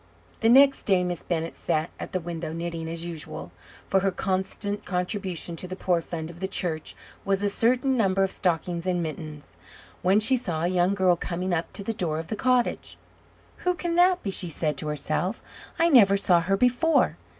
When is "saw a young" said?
10.37-10.95